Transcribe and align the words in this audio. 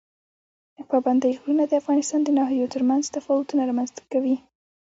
پابندی 0.89 1.33
غرونه 1.39 1.63
د 1.67 1.73
افغانستان 1.81 2.19
د 2.23 2.29
ناحیو 2.37 2.71
ترمنځ 2.73 3.03
تفاوتونه 3.15 3.61
رامنځ 3.69 3.89
ته 3.97 4.01
کوي. 4.11 4.35